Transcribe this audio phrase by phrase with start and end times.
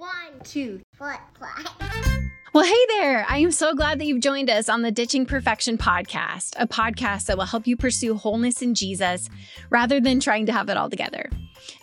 [0.00, 1.66] One, two, four, five.
[2.54, 3.26] Well, hey there.
[3.28, 7.26] I am so glad that you've joined us on the Ditching Perfection podcast, a podcast
[7.26, 9.28] that will help you pursue wholeness in Jesus
[9.68, 11.28] rather than trying to have it all together.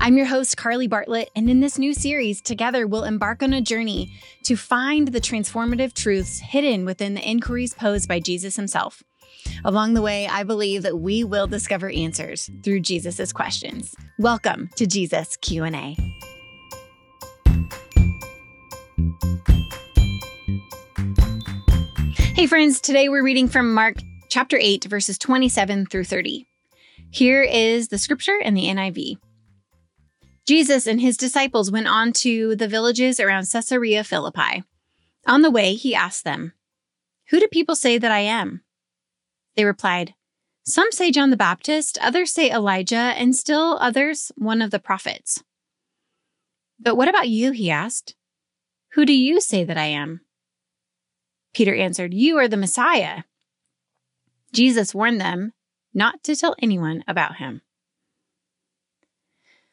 [0.00, 3.60] I'm your host, Carly Bartlett, and in this new series, together we'll embark on a
[3.60, 9.02] journey to find the transformative truths hidden within the inquiries posed by Jesus himself.
[9.62, 13.94] Along the way, I believe that we will discover answers through Jesus' questions.
[14.18, 16.15] Welcome to Jesus Q&A.
[22.34, 23.96] Hey, friends, today we're reading from Mark
[24.28, 26.46] chapter 8, verses 27 through 30.
[27.10, 29.16] Here is the scripture in the NIV.
[30.46, 34.64] Jesus and his disciples went on to the villages around Caesarea Philippi.
[35.26, 36.52] On the way, he asked them,
[37.30, 38.62] Who do people say that I am?
[39.56, 40.14] They replied,
[40.64, 45.42] Some say John the Baptist, others say Elijah, and still others one of the prophets.
[46.78, 47.52] But what about you?
[47.52, 48.15] He asked.
[48.92, 50.20] Who do you say that I am?
[51.54, 53.24] Peter answered, You are the Messiah.
[54.52, 55.52] Jesus warned them
[55.92, 57.62] not to tell anyone about him.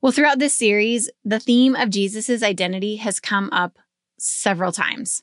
[0.00, 3.78] Well, throughout this series, the theme of Jesus' identity has come up
[4.18, 5.22] several times.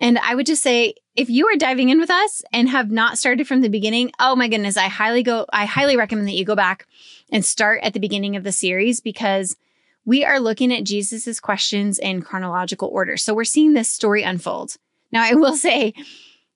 [0.00, 3.18] And I would just say, if you are diving in with us and have not
[3.18, 6.44] started from the beginning, oh my goodness, I highly go, I highly recommend that you
[6.44, 6.86] go back
[7.30, 9.56] and start at the beginning of the series because
[10.04, 13.16] we are looking at Jesus's questions in chronological order.
[13.16, 14.76] So we're seeing this story unfold.
[15.12, 15.94] Now, I will say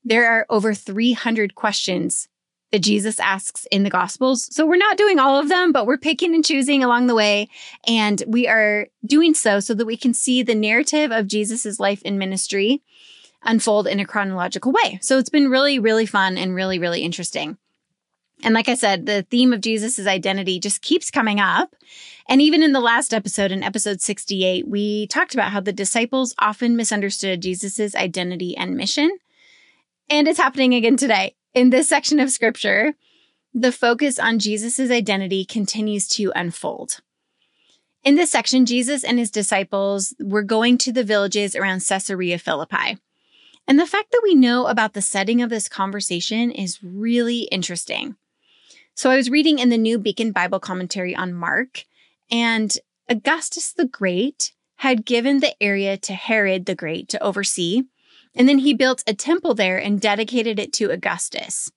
[0.04, 2.28] there are over 300 questions
[2.70, 4.54] that Jesus asks in the Gospels.
[4.54, 7.48] So we're not doing all of them, but we're picking and choosing along the way.
[7.86, 12.02] And we are doing so so that we can see the narrative of Jesus's life
[12.04, 12.82] and ministry
[13.42, 14.98] unfold in a chronological way.
[15.00, 17.56] So it's been really, really fun and really, really interesting.
[18.44, 21.74] And like I said, the theme of Jesus's identity just keeps coming up.
[22.28, 26.34] And even in the last episode, in episode 68, we talked about how the disciples
[26.38, 29.10] often misunderstood Jesus's identity and mission.
[30.08, 31.34] And it's happening again today.
[31.54, 32.94] In this section of scripture,
[33.52, 37.00] the focus on Jesus's identity continues to unfold.
[38.04, 42.98] In this section, Jesus and his disciples were going to the villages around Caesarea Philippi.
[43.66, 48.16] And the fact that we know about the setting of this conversation is really interesting.
[48.98, 51.84] So I was reading in the New Beacon Bible commentary on Mark,
[52.32, 52.76] and
[53.08, 57.84] Augustus the Great had given the area to Herod the Great to oversee,
[58.34, 61.70] and then he built a temple there and dedicated it to Augustus.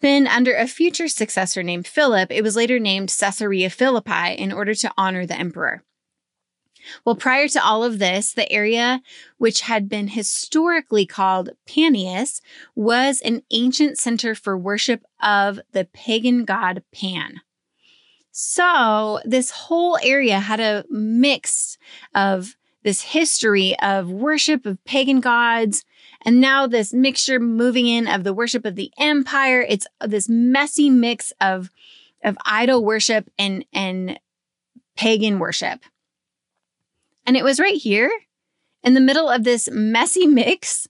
[0.00, 4.74] Then, under a future successor named Philip, it was later named Caesarea Philippi in order
[4.76, 5.84] to honor the emperor.
[7.04, 9.02] Well, prior to all of this, the area,
[9.38, 12.40] which had been historically called Panias,
[12.74, 17.40] was an ancient center for worship of the pagan god Pan.
[18.32, 21.76] So this whole area had a mix
[22.14, 25.84] of this history of worship of pagan gods.
[26.22, 29.64] And now this mixture moving in of the worship of the empire.
[29.68, 31.70] It's this messy mix of,
[32.24, 34.18] of idol worship and, and
[34.96, 35.80] pagan worship.
[37.24, 38.10] And it was right here
[38.82, 40.88] in the middle of this messy mix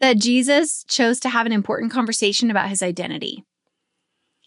[0.00, 3.44] that Jesus chose to have an important conversation about his identity.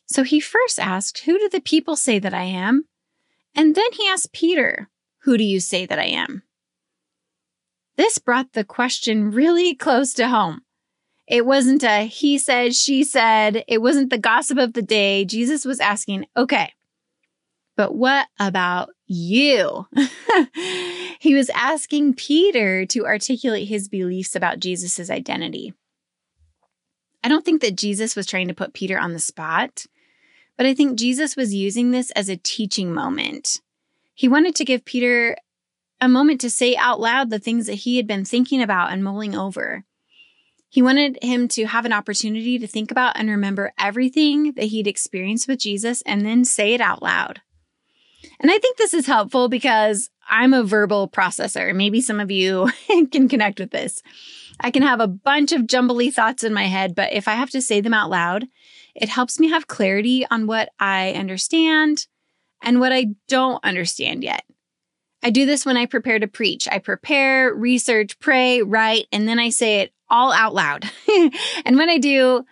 [0.08, 2.86] So he first asked, Who do the people say that I am?
[3.56, 4.90] And then he asked Peter,
[5.24, 6.44] Who do you say that I am?
[7.96, 10.62] This brought the question really close to home.
[11.28, 13.64] It wasn't a he said, she said.
[13.68, 15.24] It wasn't the gossip of the day.
[15.26, 16.74] Jesus was asking, okay,
[17.76, 19.88] but what about you?
[21.20, 25.74] he was asking Peter to articulate his beliefs about Jesus' identity.
[27.24, 29.86] I don't think that Jesus was trying to put Peter on the spot,
[30.58, 33.62] but I think Jesus was using this as a teaching moment.
[34.14, 35.38] He wanted to give Peter
[36.02, 39.04] a moment to say out loud the things that he had been thinking about and
[39.04, 39.86] mulling over.
[40.70, 44.88] He wanted him to have an opportunity to think about and remember everything that he'd
[44.88, 47.42] experienced with Jesus and then say it out loud.
[48.40, 51.76] And I think this is helpful because I'm a verbal processor.
[51.76, 52.70] Maybe some of you
[53.12, 54.02] can connect with this.
[54.60, 57.50] I can have a bunch of jumbly thoughts in my head, but if I have
[57.52, 58.46] to say them out loud,
[58.96, 62.06] it helps me have clarity on what I understand
[62.62, 64.44] and what I don't understand yet.
[65.24, 66.68] I do this when I prepare to preach.
[66.70, 70.90] I prepare, research, pray, write, and then I say it all out loud.
[71.66, 72.46] and when I do,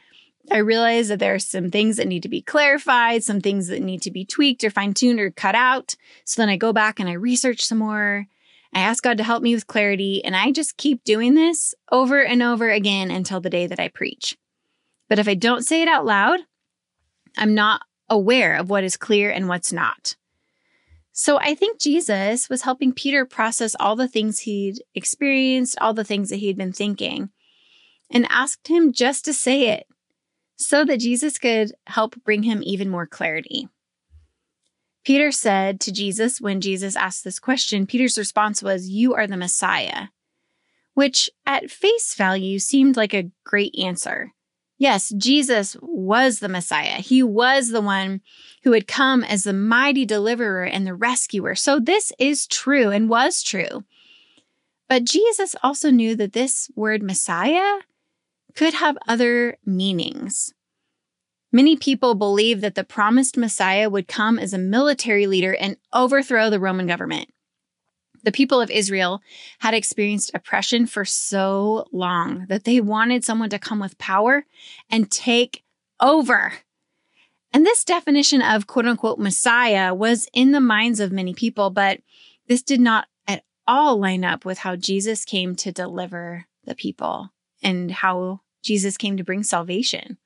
[0.49, 3.81] I realize that there are some things that need to be clarified, some things that
[3.81, 5.95] need to be tweaked or fine tuned or cut out.
[6.25, 8.25] So then I go back and I research some more.
[8.73, 12.23] I ask God to help me with clarity, and I just keep doing this over
[12.23, 14.37] and over again until the day that I preach.
[15.09, 16.39] But if I don't say it out loud,
[17.37, 20.15] I'm not aware of what is clear and what's not.
[21.11, 26.05] So I think Jesus was helping Peter process all the things he'd experienced, all the
[26.05, 27.29] things that he'd been thinking,
[28.09, 29.85] and asked him just to say it
[30.61, 33.67] so that Jesus could help bring him even more clarity.
[35.03, 39.37] Peter said to Jesus when Jesus asked this question, Peter's response was, You are the
[39.37, 40.07] Messiah,
[40.93, 44.31] which at face value seemed like a great answer.
[44.77, 47.01] Yes, Jesus was the Messiah.
[47.01, 48.21] He was the one
[48.63, 51.53] who had come as the mighty deliverer and the rescuer.
[51.53, 53.83] So this is true and was true.
[54.89, 57.81] But Jesus also knew that this word Messiah
[58.55, 60.53] could have other meanings.
[61.51, 66.49] Many people believe that the promised Messiah would come as a military leader and overthrow
[66.49, 67.29] the Roman government.
[68.23, 69.21] The people of Israel
[69.59, 74.45] had experienced oppression for so long that they wanted someone to come with power
[74.89, 75.63] and take
[75.99, 76.53] over.
[77.51, 81.99] And this definition of quote unquote Messiah was in the minds of many people, but
[82.47, 87.31] this did not at all line up with how Jesus came to deliver the people
[87.61, 90.17] and how Jesus came to bring salvation.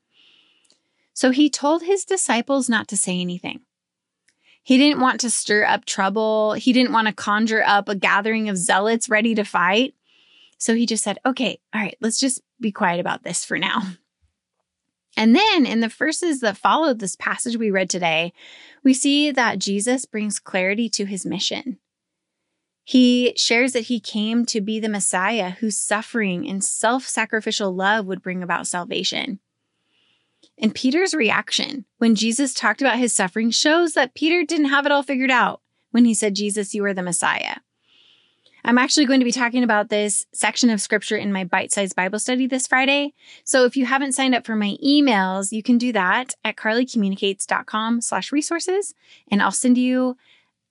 [1.14, 3.62] So he told his disciples not to say anything.
[4.64, 6.54] He didn't want to stir up trouble.
[6.54, 9.94] He didn't want to conjure up a gathering of zealots ready to fight.
[10.58, 13.84] So he just said, okay, all right, let's just be quiet about this for now.
[15.18, 18.34] And then in the verses that followed this passage we read today,
[18.84, 21.78] we see that Jesus brings clarity to his mission.
[22.88, 28.06] He shares that he came to be the Messiah whose suffering and self sacrificial love
[28.06, 29.40] would bring about salvation.
[30.60, 34.92] And Peter's reaction when Jesus talked about his suffering shows that Peter didn't have it
[34.92, 37.56] all figured out when he said, Jesus, you are the Messiah.
[38.64, 41.96] I'm actually going to be talking about this section of scripture in my bite sized
[41.96, 43.14] Bible study this Friday.
[43.44, 48.02] So if you haven't signed up for my emails, you can do that at carlycommunicates.com
[48.02, 48.94] slash resources.
[49.30, 50.18] And I'll send you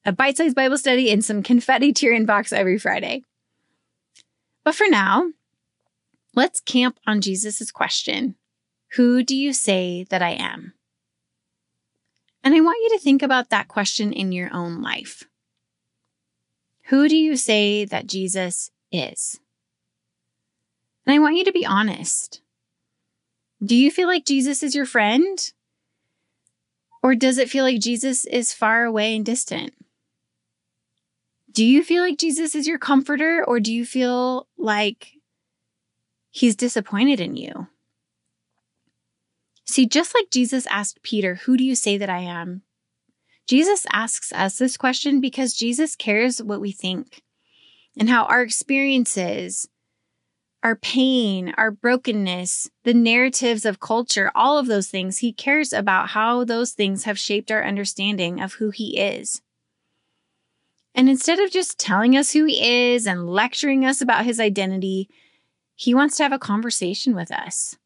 [0.04, 3.22] a bite sized Bible study and some confetti to your inbox every Friday.
[4.64, 5.30] But for now,
[6.34, 8.36] let's camp on Jesus' question
[8.96, 10.72] who do you say that I am?
[12.44, 15.24] And I want you to think about that question in your own life.
[16.88, 19.40] Who do you say that Jesus is?
[21.06, 22.40] And I want you to be honest.
[23.64, 25.52] Do you feel like Jesus is your friend?
[27.02, 29.74] Or does it feel like Jesus is far away and distant?
[31.54, 35.12] Do you feel like Jesus is your comforter or do you feel like
[36.30, 37.68] he's disappointed in you?
[39.64, 42.62] See, just like Jesus asked Peter, Who do you say that I am?
[43.46, 47.22] Jesus asks us this question because Jesus cares what we think
[47.96, 49.68] and how our experiences,
[50.64, 56.08] our pain, our brokenness, the narratives of culture, all of those things, he cares about
[56.08, 59.40] how those things have shaped our understanding of who he is.
[60.94, 65.08] And instead of just telling us who he is and lecturing us about his identity,
[65.74, 67.76] he wants to have a conversation with us.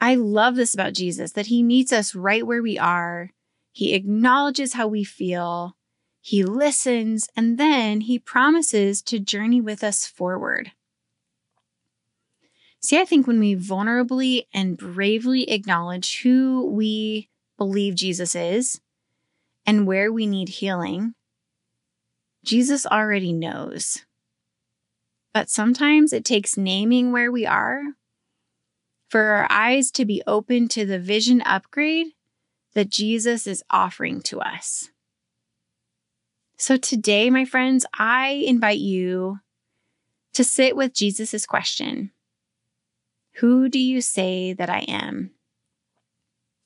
[0.00, 3.30] I love this about Jesus that he meets us right where we are.
[3.72, 5.76] He acknowledges how we feel.
[6.20, 10.72] He listens and then he promises to journey with us forward.
[12.80, 18.80] See, I think when we vulnerably and bravely acknowledge who we believe Jesus is
[19.66, 21.14] and where we need healing,
[22.48, 24.06] Jesus already knows.
[25.34, 27.82] But sometimes it takes naming where we are
[29.10, 32.06] for our eyes to be open to the vision upgrade
[32.72, 34.88] that Jesus is offering to us.
[36.56, 39.40] So today, my friends, I invite you
[40.32, 42.12] to sit with Jesus' question
[43.40, 45.32] Who do you say that I am?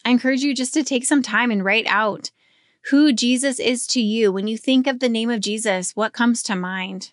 [0.05, 2.31] I encourage you just to take some time and write out
[2.91, 4.33] who Jesus is to you.
[4.33, 7.13] When you think of the name of Jesus, what comes to mind?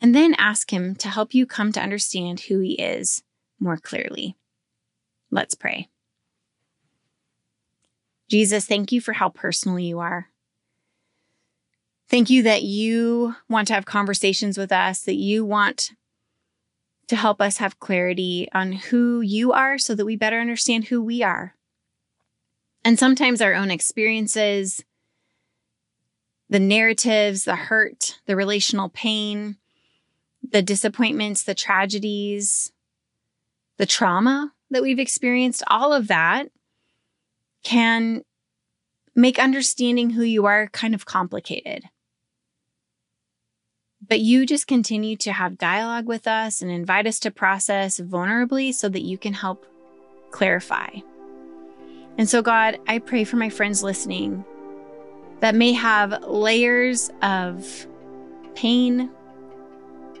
[0.00, 3.22] And then ask Him to help you come to understand who He is
[3.58, 4.36] more clearly.
[5.30, 5.88] Let's pray.
[8.28, 10.28] Jesus, thank you for how personal you are.
[12.08, 15.90] Thank you that you want to have conversations with us, that you want
[17.08, 21.02] to help us have clarity on who you are so that we better understand who
[21.02, 21.54] we are.
[22.84, 24.84] And sometimes our own experiences,
[26.48, 29.56] the narratives, the hurt, the relational pain,
[30.48, 32.72] the disappointments, the tragedies,
[33.76, 36.50] the trauma that we've experienced, all of that
[37.62, 38.22] can
[39.14, 41.84] make understanding who you are kind of complicated.
[44.06, 48.72] But you just continue to have dialogue with us and invite us to process vulnerably
[48.72, 49.66] so that you can help
[50.30, 50.88] clarify.
[52.20, 54.44] And so, God, I pray for my friends listening
[55.40, 57.86] that may have layers of
[58.54, 59.10] pain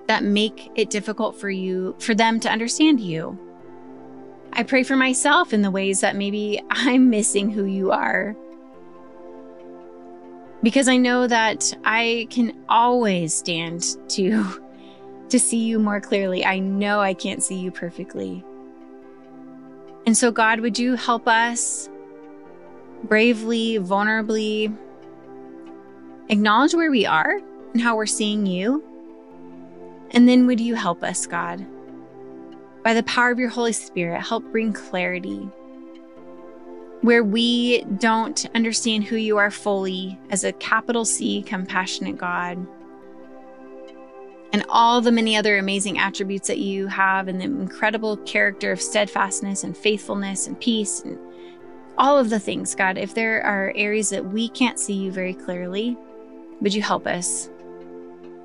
[0.06, 3.38] that make it difficult for you, for them to understand you.
[4.54, 8.34] I pray for myself in the ways that maybe I'm missing who you are.
[10.62, 14.64] Because I know that I can always stand to
[15.28, 16.46] to see you more clearly.
[16.46, 18.42] I know I can't see you perfectly.
[20.10, 21.88] And so God, would you help us
[23.04, 24.76] bravely, vulnerably
[26.28, 27.38] acknowledge where we are
[27.72, 28.82] and how we're seeing you?
[30.10, 31.64] And then would you help us, God?
[32.82, 35.48] By the power of your Holy Spirit, help bring clarity.
[37.02, 42.58] Where we don't understand who you are fully as a capital C, compassionate God,
[44.52, 48.82] and all the many other amazing attributes that you have, and the incredible character of
[48.82, 51.18] steadfastness and faithfulness and peace, and
[51.98, 52.98] all of the things, God.
[52.98, 55.96] If there are areas that we can't see you very clearly,
[56.60, 57.50] would you help us?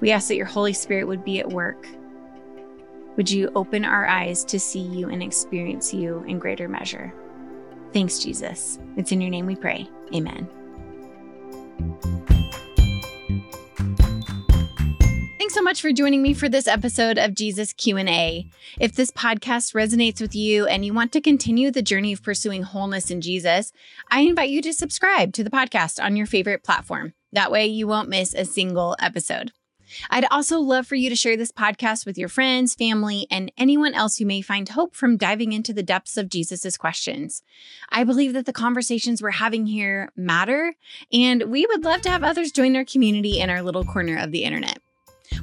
[0.01, 1.87] We ask that your Holy Spirit would be at work.
[3.15, 7.13] Would you open our eyes to see you and experience you in greater measure?
[7.93, 8.77] Thanks, Jesus.
[8.97, 9.87] It's in your name we pray.
[10.13, 10.49] Amen.
[15.45, 18.49] Thanks so much for joining me for this episode of Jesus Q&A.
[18.79, 22.63] If this podcast resonates with you and you want to continue the journey of pursuing
[22.63, 23.71] wholeness in Jesus,
[24.09, 27.13] I invite you to subscribe to the podcast on your favorite platform.
[27.31, 29.51] That way you won't miss a single episode.
[30.09, 33.93] I'd also love for you to share this podcast with your friends, family, and anyone
[33.93, 37.43] else who may find hope from diving into the depths of Jesus' questions.
[37.89, 40.73] I believe that the conversations we're having here matter,
[41.13, 44.31] and we would love to have others join our community in our little corner of
[44.31, 44.79] the internet.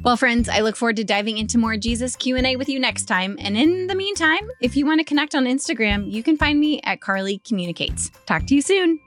[0.04, 3.36] Well, friends, I look forward to diving into more Jesus Q&A with you next time.
[3.38, 6.80] And in the meantime, if you want to connect on Instagram, you can find me
[6.82, 8.10] at Carly Communicates.
[8.26, 8.98] Talk to you soon.